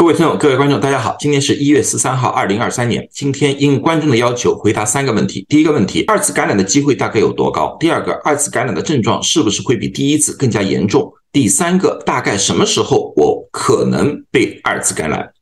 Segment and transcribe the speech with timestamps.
[0.00, 3.06] 各位听众、各位观众，大家好，今天是一月十三号，二零二三年。
[3.12, 5.44] 今天应观众的要求，回答三个问题。
[5.46, 7.76] 第一个问题，二次感染的机会大概有多高？
[7.78, 11.12] 第二个，二次感染的症状是不是会比第一次更加严重？
[11.30, 15.34] 第三个，大概什么时候我可能被二次感染？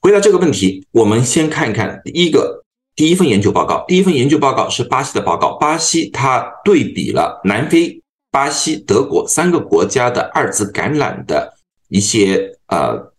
[0.00, 2.62] 回答这个问题，我们先看一看第一个
[2.94, 3.84] 第一份研究报告。
[3.88, 11.54] 第一份研究报告是巴西的报告，巴西它对比了南非、巴西、德国三个国家的二次感染的
[11.88, 13.12] 一些呃。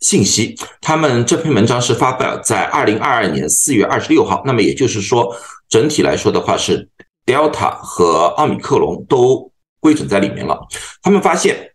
[0.00, 4.42] 信息，他们这篇文章是发表在二零二二年四月二十六号。
[4.44, 5.34] 那么也就是说，
[5.68, 6.88] 整体来说的话是
[7.24, 10.60] Delta 和奥密克戎都归准在里面了。
[11.02, 11.72] 他们发现，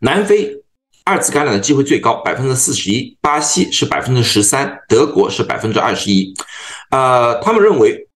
[0.00, 0.50] 南非
[1.04, 6.32] 二次感染的机会最高，百分之四十一；巴西是百分之十三，德国是百分之二十一。
[6.90, 8.08] 呃，他们认为，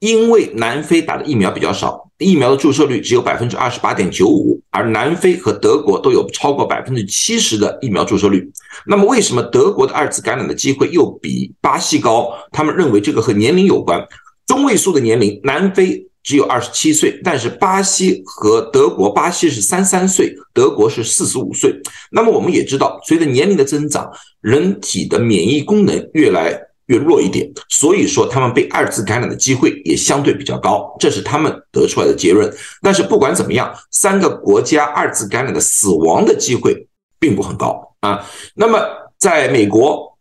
[0.00, 2.06] 因为南非打的疫苗比较少。
[2.18, 8.46] 疫苗的注射率只有百分之二十八点九五，而南非和德国都有超过百分之七十的疫苗注射率。
[8.86, 12.30] 那么，为什么德国的二次感染的机会又比巴西高？
[12.52, 14.06] 他们认为这个和年龄有关。
[14.46, 21.74] 中位数的年龄，南非只有二十七岁，但是巴西和德国，巴西是三三岁，德国是四十五岁。
[22.10, 24.10] 那么，我们也知道，随着年龄的增长，
[24.42, 26.69] 人体的免疫功能越来。
[26.90, 32.52] 越弱一点，所以说他们被二次感染的机会也相对比较高，这是他们得出来的结论。
[32.82, 36.88] 但是不管怎么样，三个国家二次感染的死亡的机会
[37.20, 38.26] 并不很高啊。
[38.54, 38.80] 那么
[39.18, 40.18] 在美国，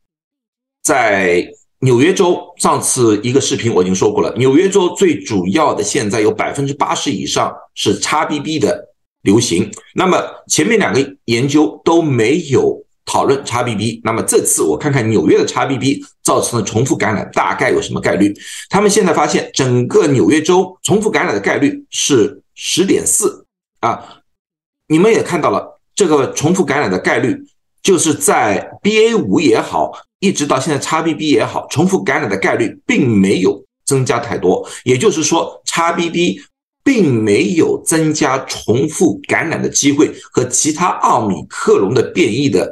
[0.83, 1.43] 在
[1.79, 8.89] 纽约州，上次一个视频我已经说过了，纽约州最主要的现在有百分之八十以上是 XBB 的
[9.23, 9.71] 流行。
[9.95, 12.85] 那么前面两个研究都没有。
[13.11, 18.31] 讨论 XBB，那么这次我看看纽约的 XBB 造成的重复感染大概有什么概率？
[18.69, 23.47] 他们现在发现整个纽约州重复感染的概率是十点四
[23.79, 24.21] 啊，
[24.87, 27.35] 你们也看到了这个重复感染的概率，
[27.81, 36.41] 就是在 BA 五也好，一直到现在 XBB 也好，重复感染的概率并没有增加太多，也就是说 XBB
[36.83, 42.71] 并没有增加重复感染的机会，和其他奥米克戎的变异的。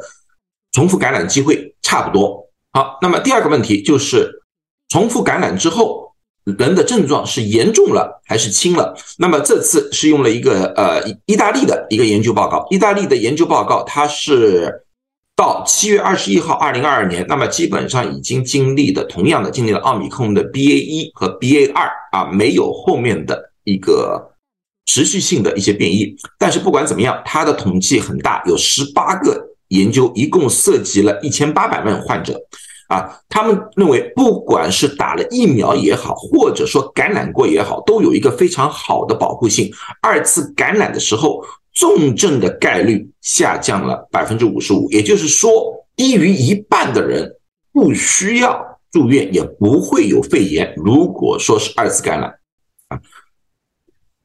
[0.78, 2.48] 重复感染机会差不多。
[2.72, 4.30] 好，那么第二个问题就是，
[4.90, 6.12] 重复感染之后，
[6.60, 8.96] 人的症状是严重了还是轻了？
[9.18, 12.68] 那么这次是用了一个呃意大利的一个研究报告。
[12.70, 14.72] 意大利的研究报告，它是
[15.36, 24.32] 到七月二十一号，二零二二年，那么基本上已经经历的同样的经历了奥密克戎的 BA 一和 BA 二啊，没有后面的一个
[24.86, 26.16] 持续性的一些变异。
[26.38, 29.47] 但是不管怎么样，它的统计很大，有十八个。
[29.70, 32.40] 研究一共涉及了一千八百万患者，
[32.88, 39.70] 啊，他们认为不管是打了疫苗也好，或者说感染过也好，都有一个非常好的保护性。
[40.02, 45.52] 二次感染的时候，重症的概率下降了百分之五十五，也就是说，
[45.98, 47.36] 低于一半的人
[47.74, 50.74] 不需要住院，也不会有肺炎。
[50.78, 52.30] 如果说是二次感染，
[52.88, 53.02] 啊，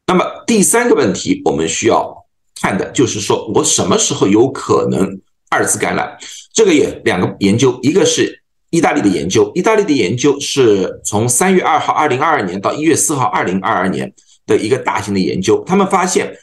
[0.07, 2.25] 那么第三个问题我们需要
[2.61, 5.21] 看的就是说我什么时候有可能。
[5.53, 6.17] 二次感染，
[6.55, 14.11] 这个也两个研究，一个是意大利的研究，意大利的研究是从三月二号二零二二年到一月四号二零二二年
[14.47, 16.35] 的一个大型的研究，他们发现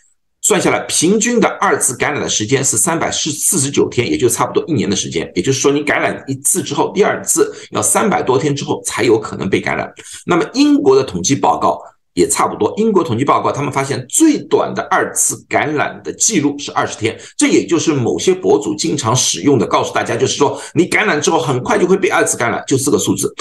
[0.42, 9.92] 算下来平均的二次感染的时间是三百四四十九天，也就差不多一年的时间，也就是说你感染一次之后，第二次要三百多天之后才有可能被感染。
[10.28, 11.82] 那么英国的统计报告。
[12.20, 12.74] 也差不多。
[12.76, 23.34] 英国统计报告，他们发现最短的二次感染的记录是二十天，这也就是某些博主经常使用的，告诉大家就是说，你感染之后很快就会被二次感染，就四个数字。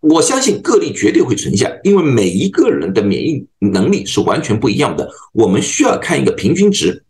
[0.00, 5.10] 我相信个例绝对会存在，因为每一个人的免疫能力是完全不一样的。
[5.32, 7.04] 我们需要看一个平均值。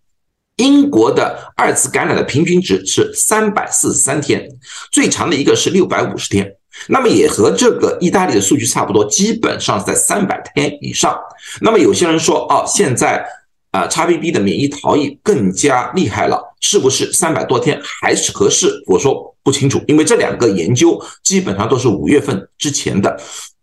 [0.57, 4.47] 英国的二次感染的平均值是三百四十三天，
[4.93, 6.55] 最长的一个是六百五十天。
[6.89, 11.19] 那么也和这个意大利的数据差不多，基本上在三百天以上。
[11.61, 13.25] 那么有些人说，哦，现在
[13.71, 18.83] 啊，XBB 的免疫逃逸更加厉害了，是不是三百多天还是合适？
[18.87, 23.21] 我说不清楚，因为这两个研究基本上都是五月份之前的。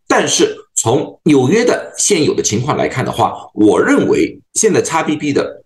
[0.08, 5.64] 但是从纽约的现有的情况来看的话，我认为现在 XBB 的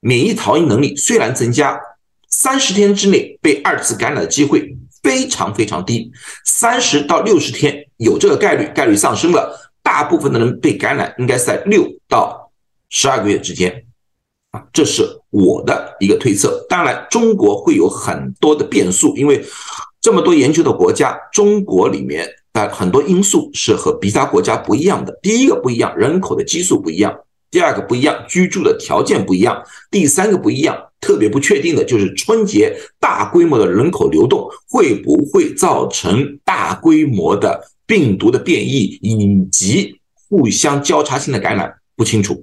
[0.00, 1.80] 免疫逃逸能力虽然增加，
[2.28, 4.76] 三十天之内被二次感染的机会。
[5.02, 6.10] 非常非常低，
[6.44, 9.58] 三十到六十天有这个概率，概率上升了。
[9.82, 12.52] 大部分的人被感染应该是在六到
[12.88, 13.84] 十二个月之间，
[14.52, 16.64] 啊，这是我的一个推测。
[16.68, 19.44] 当然，中国会有很多的变数，因为
[20.00, 25.18] 这么多研究的国家，中国里面的很多因素是和其他国家不一样的。
[25.20, 27.18] 第一个不一样，人口的基数不一样。
[27.52, 40.00] 第二个不一样，居住的条件不一样；第三个不一样，特别不确定的就是春节大规模的人口流动会不会造成大规模的病毒的变异以及
[40.30, 42.42] 互相交叉性的感染，不清楚。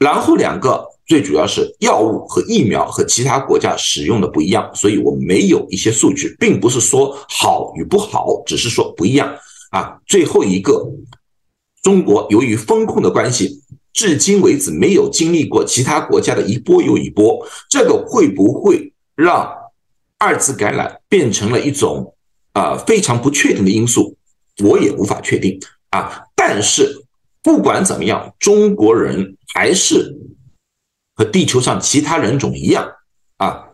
[0.00, 9.32] 然后两个最主要是药物和疫苗和其他国家使用的不一样，所以我没有一些数据，并不是说好与不好，只是说不一样
[9.70, 9.96] 啊。
[10.06, 10.84] 最后一个，
[11.84, 13.61] 中国由于风控的关系。
[13.92, 19.52] 至今为止没有经历过其他国家的一波又一波，这个会不会让
[20.18, 22.14] 二次感染变成了一种
[22.52, 24.16] 啊非常不确定的因素？
[24.62, 25.60] 我也无法确定
[25.90, 26.24] 啊。
[26.34, 27.04] 但是
[27.42, 30.16] 不管怎么样，中国人还是
[31.14, 32.90] 和地球上其他人种一样
[33.36, 33.71] 啊。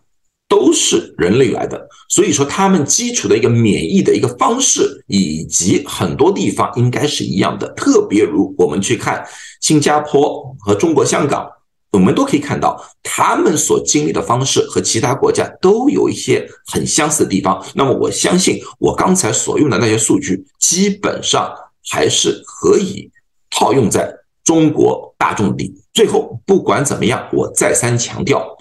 [0.48, 7.68] 都是人类来的，所以说他们基础的一个免疫的一个方式，以及很多地方应该是一样的。
[7.74, 9.22] 特别如我们去看
[9.60, 11.46] 新加坡和中国香港，
[11.92, 17.62] 我们都可以看到他们所经历的方式和其他国家都有一些很相似的地方。
[17.74, 21.52] 那么我相信我刚才所用的那些数据，基本上
[21.90, 23.10] 还是可以
[23.50, 24.10] 套用在
[24.44, 25.74] 中国大众里。
[25.92, 28.56] 最后不管怎么样，我再三强调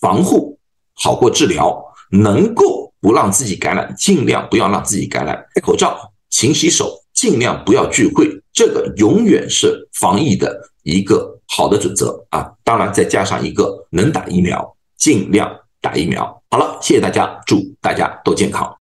[0.00, 0.58] 防护。
[1.02, 5.34] 好过治疗，能够不让自己感染，尽量不要让自己感染。
[5.54, 12.52] 戴口罩，勤洗手，尽量不要聚会，这个永远是防疫的一个好的准则啊！
[12.62, 15.50] 当然，再加上一个能打疫苗，尽量
[15.80, 16.42] 打疫苗。
[16.50, 18.70] 好了，谢谢大家，祝大家都健康。